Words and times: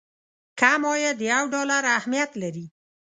کم 0.59 0.81
عاید 0.89 1.17
یو 1.31 1.43
ډالر 1.53 1.83
اهميت 1.97 2.31
لري. 2.41 2.65